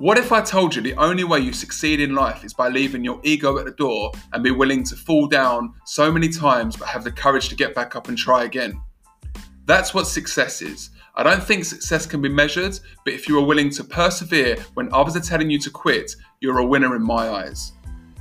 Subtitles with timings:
[0.00, 3.04] What if I told you the only way you succeed in life is by leaving
[3.04, 6.88] your ego at the door and be willing to fall down so many times but
[6.88, 8.80] have the courage to get back up and try again?
[9.66, 10.88] That's what success is.
[11.16, 14.90] I don't think success can be measured, but if you are willing to persevere when
[14.90, 17.72] others are telling you to quit, you're a winner in my eyes.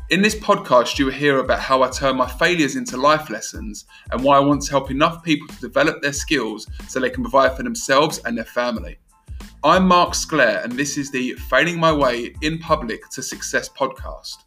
[0.09, 3.85] In this podcast, you will hear about how I turn my failures into life lessons
[4.11, 7.23] and why I want to help enough people to develop their skills so they can
[7.23, 8.99] provide for themselves and their family.
[9.61, 14.37] I'm Mark Sclair, and this is the Failing My Way in Public to Success podcast.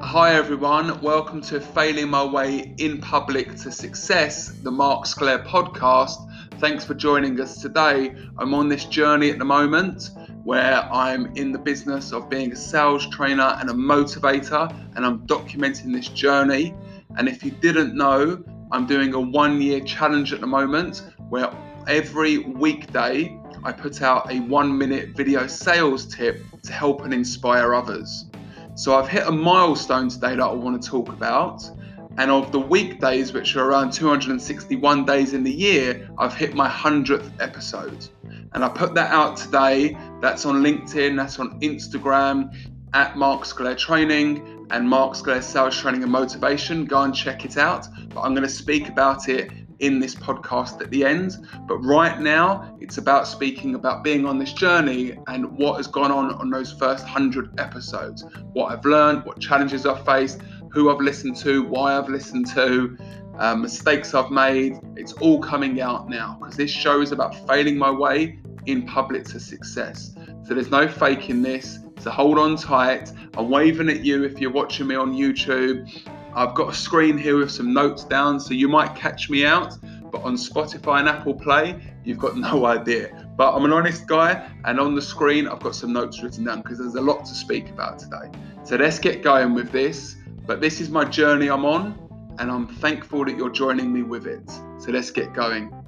[0.00, 0.98] Hi, everyone.
[1.02, 6.26] Welcome to Failing My Way in Public to Success, the Mark Sclair podcast.
[6.58, 8.14] Thanks for joining us today.
[8.38, 10.08] I'm on this journey at the moment
[10.44, 15.26] where I'm in the business of being a sales trainer and a motivator, and I'm
[15.26, 16.74] documenting this journey.
[17.16, 21.50] And if you didn't know, I'm doing a one year challenge at the moment where
[21.86, 27.74] every weekday I put out a one minute video sales tip to help and inspire
[27.74, 28.26] others.
[28.74, 31.70] So I've hit a milestone today that I want to talk about.
[32.18, 36.68] And of the weekdays, which are around 261 days in the year, I've hit my
[36.68, 38.08] 100th episode
[38.52, 39.96] and I put that out today.
[40.22, 42.56] That's on LinkedIn, that's on Instagram
[42.94, 46.84] at Mark Sclair Training and Mark Sclair Sales Training and Motivation.
[46.84, 47.88] Go and check it out.
[48.10, 49.50] But I'm going to speak about it
[49.80, 51.44] in this podcast at the end.
[51.66, 56.12] But right now, it's about speaking about being on this journey and what has gone
[56.12, 58.24] on on those first 100 episodes.
[58.52, 62.96] What I've learned, what challenges I've faced, who I've listened to, why I've listened to,
[63.38, 64.78] um, mistakes I've made.
[64.94, 69.24] It's all coming out now because this show is about failing my way in public
[69.24, 70.14] to success.
[70.44, 71.78] So there's no faking this.
[72.00, 73.12] So hold on tight.
[73.36, 75.88] I'm waving at you if you're watching me on YouTube.
[76.34, 79.76] I've got a screen here with some notes down, so you might catch me out.
[80.10, 83.28] But on Spotify and Apple Play, you've got no idea.
[83.36, 86.62] But I'm an honest guy, and on the screen, I've got some notes written down
[86.62, 88.30] because there's a lot to speak about today.
[88.64, 90.16] So let's get going with this.
[90.46, 91.98] But this is my journey I'm on,
[92.38, 94.48] and I'm thankful that you're joining me with it.
[94.78, 95.81] So let's get going.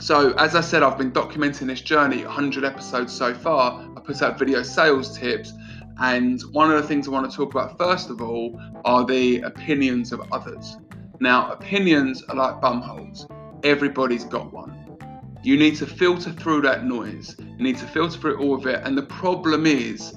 [0.00, 3.86] So, as I said, I've been documenting this journey, 100 episodes so far.
[3.94, 5.52] I put out video sales tips,
[5.98, 9.42] and one of the things I want to talk about first of all are the
[9.42, 10.78] opinions of others.
[11.20, 13.30] Now, opinions are like bumholes,
[13.62, 14.74] everybody's got one.
[15.42, 18.80] You need to filter through that noise, you need to filter through all of it,
[18.82, 20.14] and the problem is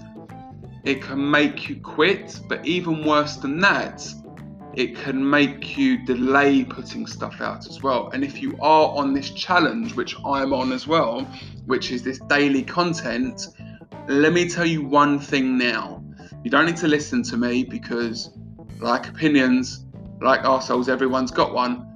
[0.85, 4.01] it can make you quit, but even worse than that,
[4.75, 8.09] it can make you delay putting stuff out as well.
[8.09, 11.21] And if you are on this challenge, which I'm on as well,
[11.65, 13.47] which is this daily content,
[14.07, 16.03] let me tell you one thing now.
[16.43, 18.31] You don't need to listen to me because,
[18.79, 19.85] like opinions,
[20.21, 21.92] like ourselves, everyone's got one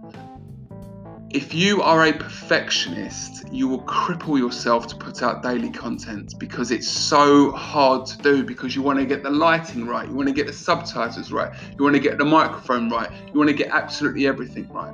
[1.32, 6.72] if you are a perfectionist, you will cripple yourself to put out daily content because
[6.72, 10.30] it's so hard to do because you want to get the lighting right, you want
[10.30, 13.56] to get the subtitles right, you want to get the microphone right, you want to
[13.56, 14.94] get absolutely everything right.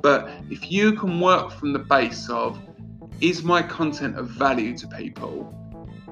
[0.00, 2.58] But if you can work from the base of,
[3.20, 5.54] is my content of value to people?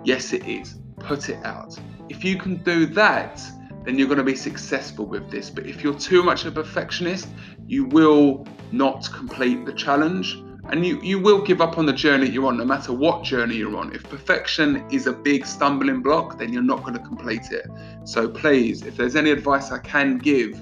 [0.04, 0.78] Yes, it is.
[0.98, 1.78] Put it out.
[2.10, 3.42] If you can do that,
[3.84, 5.50] then you're going to be successful with this.
[5.50, 7.28] But if you're too much of a perfectionist,
[7.66, 12.28] you will not complete the challenge and you, you will give up on the journey
[12.28, 13.92] you're on, no matter what journey you're on.
[13.94, 17.66] If perfection is a big stumbling block, then you're not going to complete it.
[18.04, 20.54] So please, if there's any advice I can give,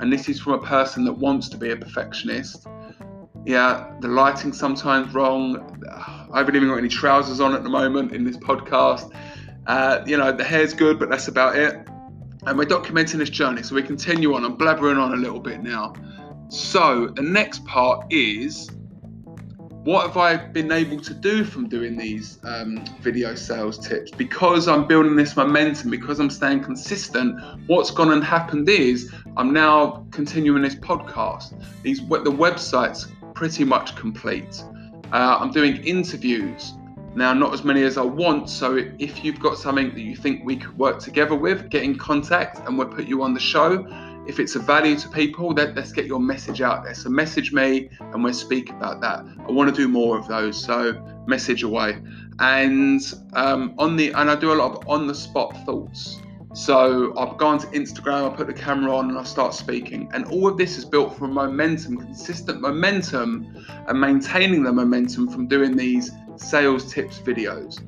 [0.00, 2.66] and this is from a person that wants to be a perfectionist,
[3.44, 5.82] yeah, the lighting's sometimes wrong.
[6.32, 9.12] I haven't even got any trousers on at the moment in this podcast.
[9.66, 11.86] Uh, you know, the hair's good, but that's about it
[12.46, 13.62] and we're documenting this journey.
[13.62, 14.44] So we continue on.
[14.44, 15.94] I'm blabbering on a little bit now.
[16.48, 18.70] So the next part is
[19.84, 24.10] what have I been able to do from doing these um, video sales tips?
[24.10, 29.52] Because I'm building this momentum, because I'm staying consistent, what's gone and happened is I'm
[29.52, 31.60] now continuing this podcast.
[31.82, 34.64] These the website's pretty much complete.
[35.12, 36.72] Uh, I'm doing interviews.
[37.16, 40.44] Now, not as many as I want, so if you've got something that you think
[40.44, 43.86] we could work together with, get in contact and we'll put you on the show.
[44.26, 46.94] If it's of value to people, then let's get your message out there.
[46.94, 49.24] So message me and we'll speak about that.
[49.46, 52.02] I want to do more of those, so message away.
[52.40, 53.00] And
[53.34, 56.20] um, on the and I do a lot of on the spot thoughts.
[56.54, 60.08] So I've gone to Instagram, I put the camera on, and I start speaking.
[60.14, 65.48] And all of this is built from momentum, consistent momentum, and maintaining the momentum from
[65.48, 67.80] doing these sales tips videos.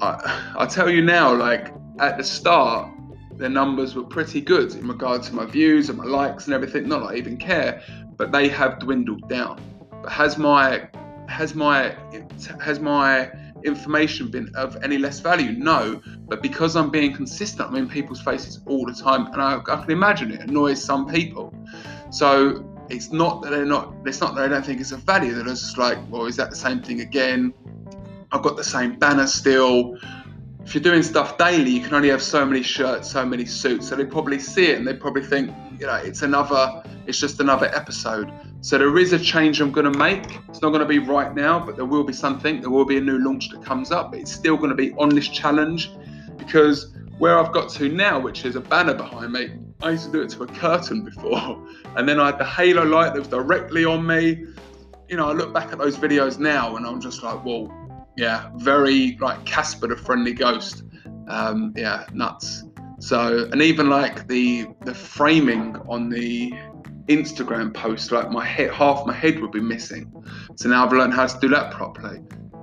[0.00, 2.90] I, I tell you now, like at the start,
[3.36, 6.88] the numbers were pretty good in regard to my views and my likes and everything.
[6.88, 7.82] Not that I even care,
[8.16, 9.60] but they have dwindled down.
[10.02, 10.88] But has my
[11.28, 11.96] has my
[12.60, 13.30] has my
[13.64, 15.52] information been of any less value?
[15.52, 19.56] No, but because I'm being consistent, I'm in people's faces all the time, and I,
[19.56, 21.54] I can imagine it annoys some people.
[22.10, 23.94] So it's not that they're not.
[24.04, 25.34] It's not that I don't think it's a value.
[25.34, 27.54] They're just like, well, is that the same thing again?
[28.32, 29.96] I've got the same banner still.
[30.64, 33.88] If you're doing stuff daily, you can only have so many shirts, so many suits.
[33.88, 37.38] So they probably see it and they probably think, you know, it's another, it's just
[37.40, 38.32] another episode.
[38.62, 40.40] So there is a change I'm going to make.
[40.48, 42.62] It's not going to be right now, but there will be something.
[42.62, 44.10] There will be a new launch that comes up.
[44.10, 45.90] But it's still going to be on this challenge
[46.38, 49.50] because where I've got to now, which is a banner behind me,
[49.82, 51.58] I used to do it to a curtain before,
[51.96, 54.46] and then I had the halo light that was directly on me.
[55.08, 57.72] You know, I look back at those videos now, and I'm just like, well,
[58.16, 60.84] yeah, very like Casper the Friendly Ghost.
[61.28, 62.64] Um, yeah, nuts.
[63.00, 66.52] So, and even like the the framing on the
[67.08, 70.10] Instagram post, like my head, half my head would be missing.
[70.56, 72.22] So now I've learned how to do that properly.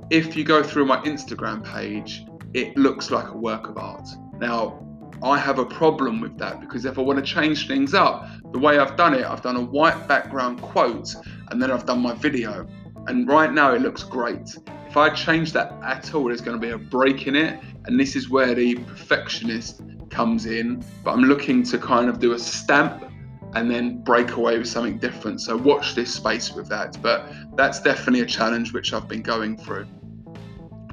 [0.10, 4.08] If you go through my Instagram page, it looks like a work of art.
[4.40, 4.80] Now,
[5.24, 8.60] I have a problem with that because if I want to change things up, the
[8.60, 11.16] way I've done it, I've done a white background quote
[11.50, 12.68] and then I've done my video.
[13.08, 14.58] And right now it looks great.
[14.88, 17.60] If I change that at all, there's going to be a break in it.
[17.86, 20.84] And this is where the perfectionist comes in.
[21.04, 23.06] But I'm looking to kind of do a stamp
[23.54, 25.42] and then break away with something different.
[25.42, 27.00] So watch this space with that.
[27.02, 29.88] But that's definitely a challenge which I've been going through.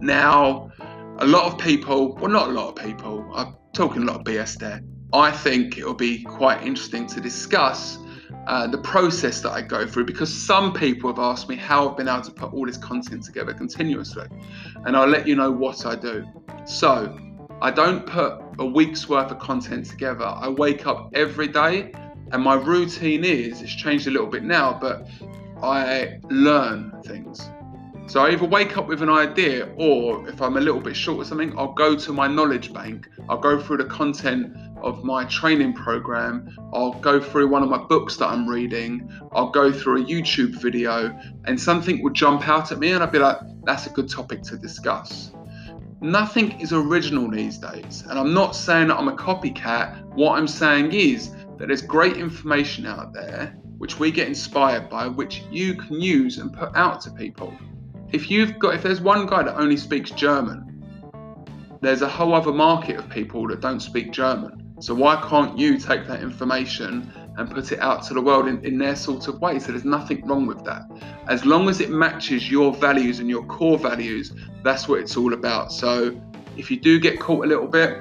[0.01, 0.71] Now,
[1.19, 4.25] a lot of people, well, not a lot of people, I'm talking a lot of
[4.25, 4.81] BS there.
[5.13, 7.99] I think it'll be quite interesting to discuss
[8.49, 11.97] uh, the process that I go through because some people have asked me how I've
[11.97, 14.27] been able to put all this content together continuously.
[14.85, 16.27] And I'll let you know what I do.
[16.65, 17.17] So,
[17.63, 20.27] I don't put a week's worth of content together.
[20.27, 21.93] I wake up every day
[22.33, 25.07] and my routine is, it's changed a little bit now, but
[25.63, 27.49] I learn things.
[28.09, 31.21] So I either wake up with an idea, or if I'm a little bit short
[31.21, 33.07] of something, I'll go to my knowledge bank.
[33.29, 36.49] I'll go through the content of my training program.
[36.73, 39.13] I'll go through one of my books that I'm reading.
[39.33, 41.15] I'll go through a YouTube video,
[41.45, 44.43] and something will jump out at me, and I'll be like, that's a good topic
[44.45, 45.33] to discuss.
[46.01, 50.03] Nothing is original these days, and I'm not saying that I'm a copycat.
[50.15, 55.09] What I'm saying is that there's great information out there which we get inspired by,
[55.09, 57.53] which you can use and put out to people.
[58.11, 60.65] If you've got, if there's one guy that only speaks German,
[61.81, 64.73] there's a whole other market of people that don't speak German.
[64.81, 68.65] So why can't you take that information and put it out to the world in,
[68.65, 69.59] in their sort of way?
[69.59, 70.83] So there's nothing wrong with that.
[71.29, 74.33] As long as it matches your values and your core values,
[74.63, 75.73] that's what it's all about.
[75.73, 76.19] So
[76.57, 77.99] if you do get caught a little bit,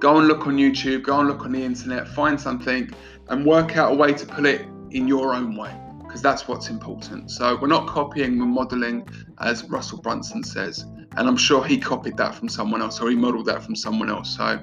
[0.00, 2.90] go and look on YouTube, go and look on the internet, find something,
[3.28, 5.72] and work out a way to put it in your own way,
[6.08, 7.30] because that's what's important.
[7.30, 9.06] So we're not copying, we're modeling,
[9.38, 10.84] as Russell Brunson says.
[11.16, 14.10] And I'm sure he copied that from someone else or he modeled that from someone
[14.10, 14.36] else.
[14.36, 14.58] So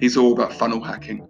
[0.00, 1.26] he's all about funnel hacking.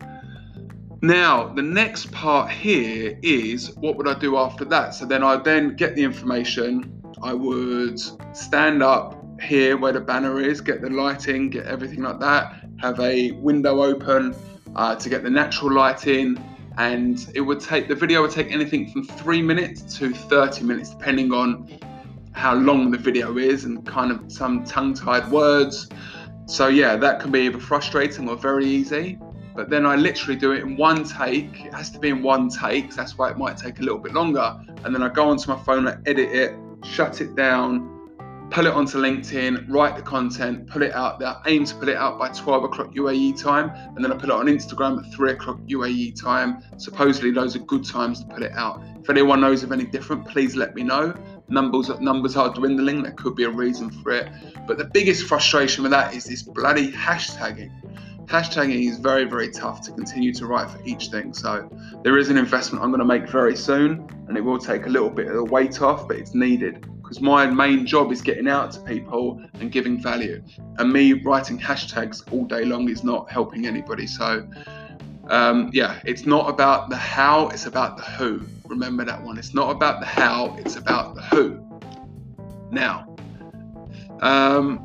[1.02, 4.94] Now, the next part here is what would I do after that?
[4.94, 7.02] So then I then get the information.
[7.22, 8.00] I would
[8.36, 12.98] stand up here where the banner is, get the lighting, get everything like that have
[12.98, 14.34] a window open
[14.74, 16.36] uh, to get the natural light in
[16.78, 20.90] and it would take the video would take anything from three minutes to 30 minutes
[20.90, 21.78] depending on
[22.32, 25.88] how long the video is and kind of some tongue-tied words.
[26.46, 29.18] So yeah that can be either frustrating or very easy.
[29.54, 31.66] But then I literally do it in one take.
[31.66, 32.90] It has to be in one take.
[32.90, 34.58] So that's why it might take a little bit longer.
[34.84, 37.91] And then I go onto my phone i edit it shut it down
[38.52, 41.96] pull it onto LinkedIn, write the content, put it out there, aim to put it
[41.96, 45.32] out by 12 o'clock UAE time, and then I put it on Instagram at 3
[45.32, 46.62] o'clock UAE time.
[46.76, 48.82] Supposedly, those are good times to put it out.
[49.00, 51.14] If anyone knows of any different, please let me know.
[51.48, 53.02] Numbers numbers are dwindling.
[53.02, 54.30] There could be a reason for it,
[54.66, 57.70] but the biggest frustration with that is this bloody hashtagging.
[58.26, 61.32] Hashtagging is very, very tough to continue to write for each thing.
[61.32, 61.70] So
[62.04, 64.90] there is an investment I'm going to make very soon, and it will take a
[64.90, 68.48] little bit of the weight off, but it's needed because my main job is getting
[68.48, 70.42] out to people and giving value.
[70.78, 74.06] And me writing hashtags all day long is not helping anybody.
[74.06, 74.48] So,
[75.28, 78.40] um, yeah, it's not about the how, it's about the who.
[78.64, 79.36] Remember that one.
[79.36, 81.62] It's not about the how, it's about the who.
[82.70, 83.14] Now,
[84.22, 84.80] um,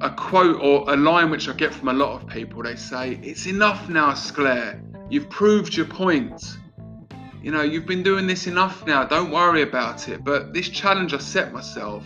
[0.00, 3.18] a quote or a line which I get from a lot of people they say,
[3.24, 4.80] It's enough now, Sclair.
[5.08, 6.58] You've proved your point
[7.42, 10.24] you know, you've been doing this enough now, don't worry about it.
[10.24, 12.04] But this challenge I set myself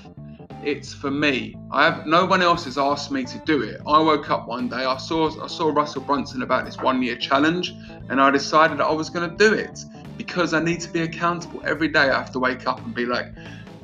[0.64, 1.54] it's for me.
[1.70, 3.80] I have no one else has asked me to do it.
[3.86, 7.16] I woke up one day, I saw I saw Russell Brunson about this one year
[7.16, 7.74] challenge,
[8.08, 9.84] and I decided I was going to do it
[10.16, 12.08] because I need to be accountable every day.
[12.08, 13.26] I have to wake up and be like,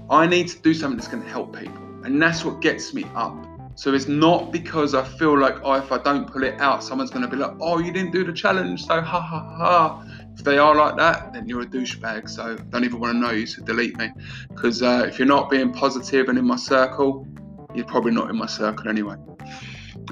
[0.08, 3.04] I need to do something that's going to help people, and that's what gets me
[3.14, 3.36] up.
[3.74, 7.10] So it's not because I feel like, oh, if I don't pull it out, someone's
[7.10, 10.04] going to be like, oh, you didn't do the challenge, so ha ha ha.
[10.40, 12.26] If they are like that, then you're a douchebag.
[12.26, 14.08] So don't even want to know you, so delete me.
[14.48, 17.28] Because uh, if you're not being positive and in my circle,
[17.74, 19.16] you're probably not in my circle anyway.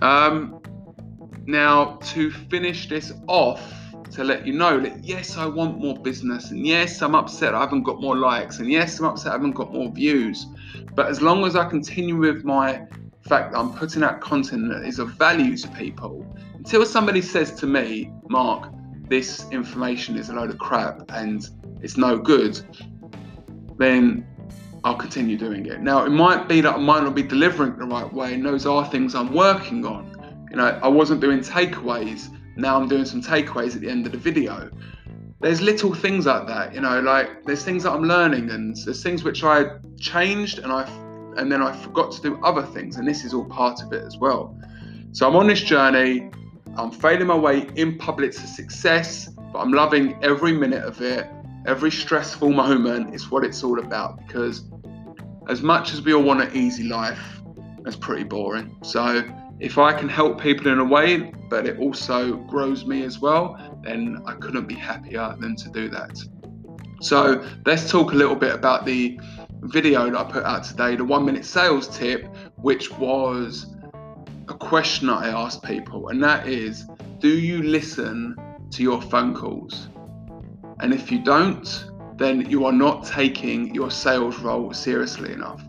[0.02, 0.60] Um,
[1.46, 3.72] now, to finish this off,
[4.10, 7.60] to let you know that yes, I want more business, and yes, I'm upset I
[7.60, 10.44] haven't got more likes, and yes, I'm upset I haven't got more views.
[10.94, 12.82] But as long as I continue with my
[13.22, 17.52] fact that I'm putting out content that is of value to people, until somebody says
[17.60, 18.74] to me, Mark,
[19.08, 21.48] this information is a load of crap and
[21.82, 22.60] it's no good,
[23.78, 24.26] then
[24.84, 25.80] I'll continue doing it.
[25.80, 28.66] Now, it might be that I might not be delivering the right way, and those
[28.66, 30.46] are things I'm working on.
[30.50, 34.12] You know, I wasn't doing takeaways, now I'm doing some takeaways at the end of
[34.12, 34.70] the video.
[35.40, 39.02] There's little things like that, you know, like there's things that I'm learning, and there's
[39.02, 40.88] things which I changed and I
[41.36, 44.02] and then I forgot to do other things, and this is all part of it
[44.04, 44.56] as well.
[45.12, 46.30] So I'm on this journey.
[46.78, 51.26] I'm failing my way in public to success, but I'm loving every minute of it.
[51.66, 54.64] Every stressful moment is what it's all about because
[55.48, 57.42] as much as we all want an easy life,
[57.82, 58.76] that's pretty boring.
[58.82, 59.24] So
[59.58, 63.58] if I can help people in a way, but it also grows me as well,
[63.82, 66.16] then I couldn't be happier than to do that.
[67.00, 69.18] So let's talk a little bit about the
[69.62, 72.24] video that I put out today, the one minute sales tip,
[72.56, 73.74] which was
[74.58, 76.86] question I ask people, and that is
[77.18, 78.36] Do you listen
[78.70, 79.88] to your phone calls?
[80.80, 85.62] And if you don't, then you are not taking your sales role seriously enough.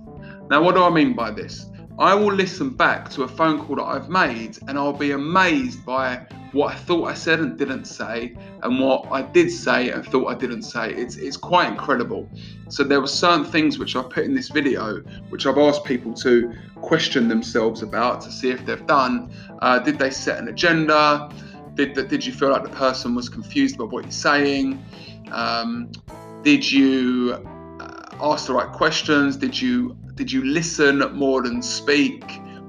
[0.49, 1.69] Now, what do I mean by this?
[1.99, 5.85] I will listen back to a phone call that I've made and I'll be amazed
[5.85, 10.05] by what I thought I said and didn't say, and what I did say and
[10.05, 10.93] thought I didn't say.
[10.93, 12.29] It's, it's quite incredible.
[12.69, 14.97] So, there were certain things which I put in this video,
[15.29, 19.31] which I've asked people to question themselves about to see if they've done.
[19.61, 21.29] Uh, did they set an agenda?
[21.75, 24.83] Did, did you feel like the person was confused by what you're saying?
[25.31, 25.91] Um,
[26.43, 27.37] did you
[27.79, 29.37] uh, ask the right questions?
[29.37, 32.23] Did you did you listen more than speak?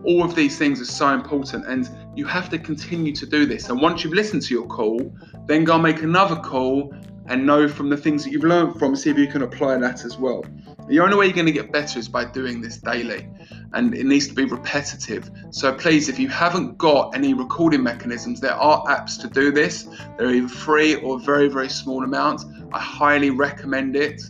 [0.05, 3.71] All of these things are so important, and you have to continue to do this.
[3.71, 5.01] And once you've listened to your call,
[5.47, 6.95] then go and make another call
[7.27, 10.05] and know from the things that you've learned from, see if you can apply that
[10.05, 10.45] as well.
[10.89, 13.27] The only way you're going to get better is by doing this daily,
[13.73, 15.31] and it needs to be repetitive.
[15.51, 19.89] So please, if you haven't got any recording mechanisms, there are apps to do this.
[20.19, 22.45] They're either free or very, very small amounts.
[22.73, 24.21] I highly recommend it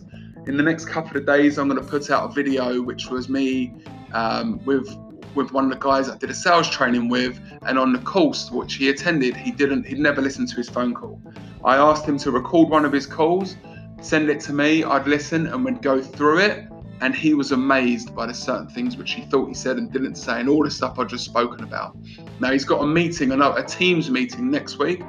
[0.46, 3.28] in the next couple of days, I'm going to put out a video which was
[3.28, 3.74] me
[4.12, 4.88] um, with
[5.34, 8.50] with one of the guys I did a sales training with, and on the course
[8.50, 11.20] which he attended, he didn't, he'd never listened to his phone call.
[11.64, 13.56] I asked him to record one of his calls,
[14.00, 16.66] send it to me, I'd listen and we'd go through it,
[17.00, 20.16] and he was amazed by the certain things which he thought he said and didn't
[20.16, 21.96] say, and all the stuff I'd just spoken about.
[22.40, 25.02] Now he's got a meeting, a Teams meeting next week,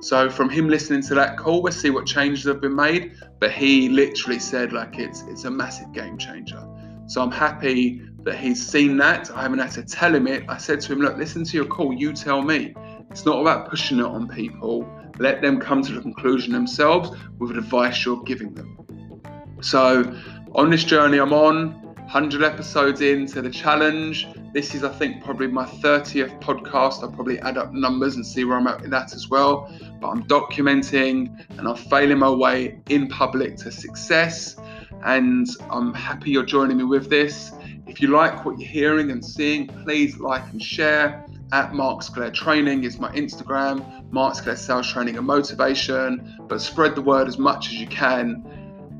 [0.00, 3.16] so from him listening to that call, we'll see what changes have been made.
[3.40, 6.62] But he literally said like it's it's a massive game changer.
[7.06, 9.30] So I'm happy that he's seen that.
[9.30, 10.44] I haven't had to tell him it.
[10.48, 12.74] I said to him, look, listen to your call, you tell me.
[13.08, 14.86] It's not about pushing it on people.
[15.18, 19.22] Let them come to the conclusion themselves with advice you're giving them.
[19.60, 20.12] So
[20.56, 24.28] on this journey I'm on, 100 episodes into the challenge.
[24.52, 27.02] This is, I think, probably my 30th podcast.
[27.02, 29.72] I'll probably add up numbers and see where I'm at with that as well.
[30.00, 34.56] But I'm documenting and I'm failing my way in public to success.
[35.04, 37.52] And I'm happy you're joining me with this.
[37.86, 41.24] If you like what you're hearing and seeing, please like and share.
[41.52, 46.36] At Mark Sclair Training is my Instagram, Mark Sclair Sales Training and Motivation.
[46.48, 48.44] But spread the word as much as you can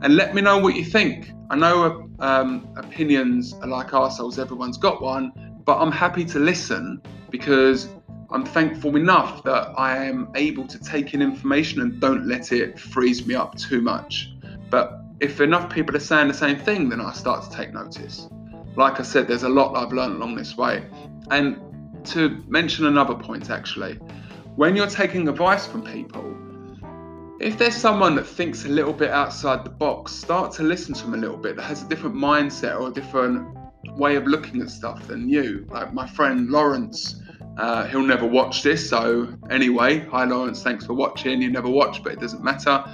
[0.03, 1.33] and let me know what you think.
[1.51, 5.33] I know um, opinions are like ourselves, everyone's got one,
[5.65, 7.01] but I'm happy to listen
[7.31, 7.89] because
[8.31, 12.79] I'm thankful enough that I am able to take in information and don't let it
[12.79, 14.33] freeze me up too much.
[14.71, 18.29] But if enough people are saying the same thing, then I start to take notice.
[18.77, 20.87] Like I said, there's a lot I've learned along this way.
[21.31, 21.59] And
[22.07, 23.95] to mention another point, actually,
[24.57, 26.37] when you're taking advice from people,
[27.41, 31.03] if there's someone that thinks a little bit outside the box, start to listen to
[31.05, 33.57] them a little bit that has a different mindset or a different
[33.97, 35.67] way of looking at stuff than you.
[35.71, 37.23] Like my friend Lawrence,
[37.59, 38.89] uh, he'll never watch this.
[38.89, 41.43] So, anyway, hi Lawrence, thanks for watching.
[41.43, 42.85] You never watch, but it doesn't matter.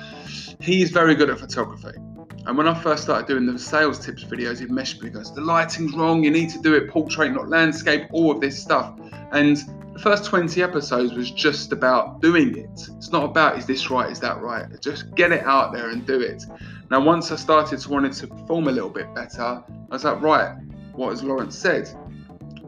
[0.60, 1.98] He's very good at photography.
[2.46, 5.40] And when I first started doing the sales tips videos, he messaged me, goes, the
[5.40, 8.98] lighting's wrong, you need to do it portrait, not landscape, all of this stuff.
[9.30, 9.56] And
[9.92, 12.88] the first 20 episodes was just about doing it.
[12.96, 14.66] It's not about is this right, is that right?
[14.80, 16.44] Just get it out there and do it.
[16.90, 20.20] Now, once I started to wanting to perform a little bit better, I was like,
[20.20, 20.56] right,
[20.94, 21.88] what has Lawrence said?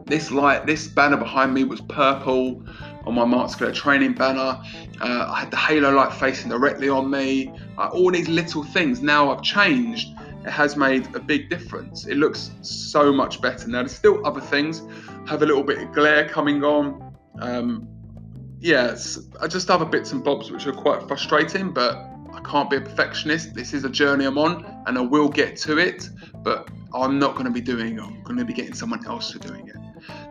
[0.05, 2.63] This light, this banner behind me was purple
[3.05, 4.61] on my Mark training banner.
[5.01, 7.51] Uh, I had the halo light facing directly on me.
[7.77, 9.01] Uh, all these little things.
[9.01, 10.09] Now I've changed.
[10.43, 12.05] It has made a big difference.
[12.05, 13.67] It looks so much better.
[13.67, 14.83] Now there's still other things.
[15.27, 17.15] Have a little bit of glare coming on.
[17.39, 17.87] Um,
[18.59, 21.95] yes, I just other bits and bobs which are quite frustrating, but
[22.33, 23.53] I can't be a perfectionist.
[23.55, 26.09] This is a journey I'm on, and I will get to it.
[26.43, 27.97] But I'm not going to be doing.
[27.97, 28.01] it.
[28.01, 29.75] I'm going to be getting someone else to doing it.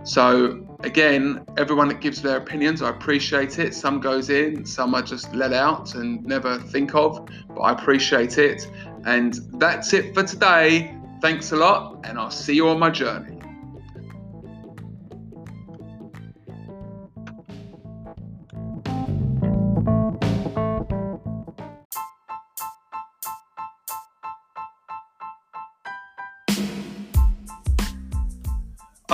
[0.05, 3.75] So again, everyone that gives their opinions, I appreciate it.
[3.75, 8.39] Some goes in, some I just let out and never think of, but I appreciate
[8.39, 8.69] it.
[9.05, 10.97] And that's it for today.
[11.21, 13.34] Thanks a lot, and I'll see you on my journey.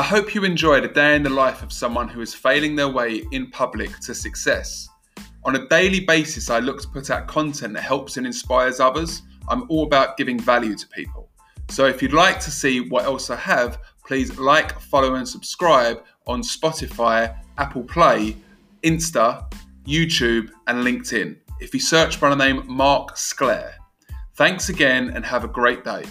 [0.00, 2.88] I hope you enjoyed a day in the life of someone who is failing their
[2.88, 4.88] way in public to success.
[5.45, 9.21] On a daily basis, I look to put out content that helps and inspires others.
[9.47, 11.28] I'm all about giving value to people.
[11.69, 13.76] So if you'd like to see what else I have,
[14.07, 18.38] please like, follow, and subscribe on Spotify, Apple Play,
[18.83, 19.52] Insta,
[19.85, 21.37] YouTube, and LinkedIn.
[21.61, 23.75] If you search by the name Mark Sclair.
[24.37, 26.04] Thanks again and have a great day.